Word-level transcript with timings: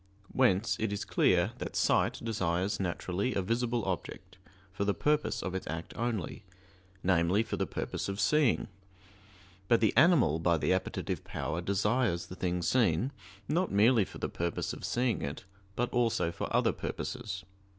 Whence 0.31 0.77
it 0.79 0.91
is 0.91 1.05
clear 1.05 1.51
that 1.59 1.75
sight 1.75 2.19
desires 2.23 2.79
naturally 2.79 3.35
a 3.35 3.41
visible 3.43 3.85
object 3.85 4.39
for 4.73 4.83
the 4.83 4.95
purpose 4.95 5.43
of 5.43 5.53
its 5.53 5.67
act 5.67 5.93
only 5.95 6.43
namely, 7.03 7.43
for 7.43 7.55
the 7.55 7.67
purpose 7.67 8.09
of 8.09 8.19
seeing; 8.19 8.67
but 9.67 9.79
the 9.79 9.95
animal 9.95 10.39
by 10.39 10.57
the 10.57 10.73
appetitive 10.73 11.23
power 11.23 11.61
desires 11.61 12.25
the 12.25 12.35
thing 12.35 12.63
seen, 12.63 13.11
not 13.47 13.71
merely 13.71 14.03
for 14.03 14.17
the 14.17 14.27
purpose 14.27 14.73
of 14.73 14.83
seeing 14.85 15.21
it, 15.21 15.45
but 15.75 15.91
also 15.93 16.31
for 16.31 16.51
other 16.51 16.71
purposes. 16.73 17.43